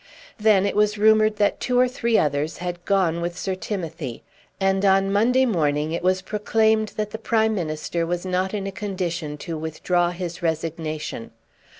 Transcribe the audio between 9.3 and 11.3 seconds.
to withdraw his resignation.